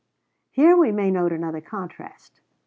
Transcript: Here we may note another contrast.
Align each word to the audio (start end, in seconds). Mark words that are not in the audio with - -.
Here 0.49 0.75
we 0.75 0.91
may 0.91 1.11
note 1.11 1.31
another 1.31 1.61
contrast. 1.61 2.39